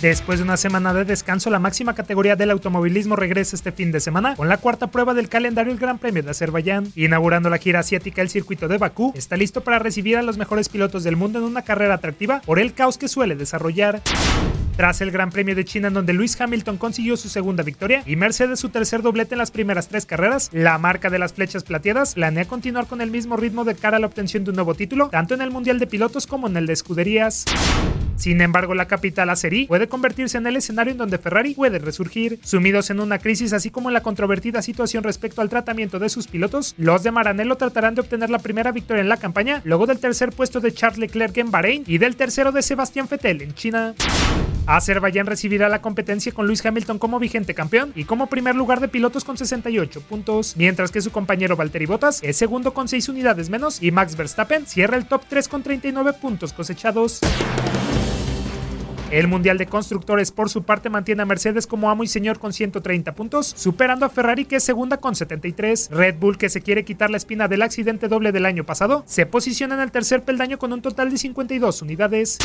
[0.00, 3.98] Después de una semana de descanso, la máxima categoría del automovilismo regresa este fin de
[3.98, 6.92] semana con la cuarta prueba del calendario el Gran Premio de Azerbaiyán.
[6.94, 10.68] Inaugurando la gira asiática, el circuito de Bakú está listo para recibir a los mejores
[10.68, 14.00] pilotos del mundo en una carrera atractiva por el caos que suele desarrollar.
[14.76, 18.60] Tras el Gran Premio de China donde Lewis Hamilton consiguió su segunda victoria y Mercedes
[18.60, 22.44] su tercer doblete en las primeras tres carreras, la marca de las flechas plateadas planea
[22.44, 25.34] continuar con el mismo ritmo de cara a la obtención de un nuevo título, tanto
[25.34, 27.46] en el Mundial de Pilotos como en el de Escuderías.
[28.18, 32.40] Sin embargo, la capital azerí puede convertirse en el escenario en donde Ferrari puede resurgir.
[32.42, 36.26] Sumidos en una crisis así como en la controvertida situación respecto al tratamiento de sus
[36.26, 40.00] pilotos, los de Maranello tratarán de obtener la primera victoria en la campaña, luego del
[40.00, 43.94] tercer puesto de Charles Leclerc en Bahrein y del tercero de Sebastián Vettel en China.
[44.66, 48.88] Azerbaiyán recibirá la competencia con Lewis Hamilton como vigente campeón y como primer lugar de
[48.88, 53.48] pilotos con 68 puntos, mientras que su compañero Valtteri Bottas es segundo con 6 unidades
[53.48, 57.20] menos y Max Verstappen cierra el top 3 con 39 puntos cosechados.
[59.10, 62.52] El Mundial de Constructores por su parte mantiene a Mercedes como amo y señor con
[62.52, 65.88] 130 puntos, superando a Ferrari que es segunda con 73.
[65.90, 69.24] Red Bull que se quiere quitar la espina del accidente doble del año pasado, se
[69.24, 72.38] posiciona en el tercer peldaño con un total de 52 unidades.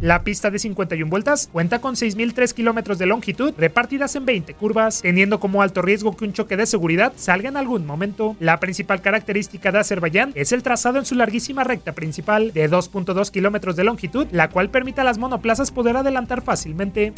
[0.00, 5.02] La pista de 51 vueltas cuenta con 6.003 kilómetros de longitud repartidas en 20 curvas,
[5.02, 8.34] teniendo como alto riesgo que un choque de seguridad salga en algún momento.
[8.40, 13.30] La principal característica de Azerbaiyán es el trazado en su larguísima recta principal de 2.2
[13.30, 17.12] kilómetros de longitud, la cual permite a las monoplazas poder adelantar fácilmente.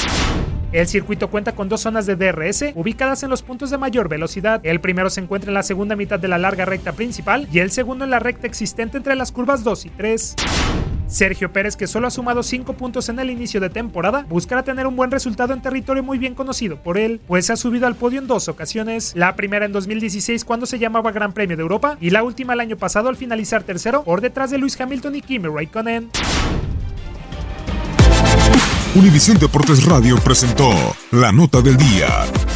[0.72, 4.60] El circuito cuenta con dos zonas de DRS ubicadas en los puntos de mayor velocidad.
[4.64, 7.70] El primero se encuentra en la segunda mitad de la larga recta principal y el
[7.70, 10.34] segundo en la recta existente entre las curvas 2 y 3.
[11.12, 14.86] Sergio Pérez, que solo ha sumado 5 puntos en el inicio de temporada, buscará tener
[14.86, 18.18] un buen resultado en territorio muy bien conocido por él, pues ha subido al podio
[18.18, 19.12] en dos ocasiones.
[19.14, 22.60] La primera en 2016 cuando se llamaba Gran Premio de Europa y la última el
[22.60, 26.10] año pasado al finalizar tercero por detrás de Lewis Hamilton y Kimi Raikkonen.
[28.94, 30.70] Univisión Deportes Radio presentó
[31.10, 32.08] La Nota del Día.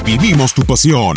[0.04, 1.16] Vivimos tu pasión.